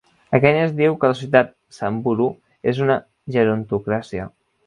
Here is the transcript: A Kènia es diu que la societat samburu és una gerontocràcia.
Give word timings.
A 0.35 0.37
Kènia 0.43 0.61
es 0.67 0.71
diu 0.79 0.95
que 1.03 1.11
la 1.11 1.17
societat 1.19 1.51
samburu 1.79 2.29
és 2.73 2.81
una 2.87 2.97
gerontocràcia. 3.37 4.29